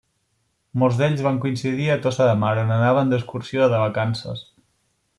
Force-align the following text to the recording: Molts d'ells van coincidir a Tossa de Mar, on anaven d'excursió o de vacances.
Molts 0.83 0.97
d'ells 1.01 1.21
van 1.25 1.37
coincidir 1.43 1.87
a 1.89 1.97
Tossa 2.05 2.29
de 2.31 2.35
Mar, 2.45 2.55
on 2.65 2.75
anaven 2.79 3.15
d'excursió 3.15 3.65
o 3.67 3.69
de 3.75 3.87
vacances. 3.87 4.47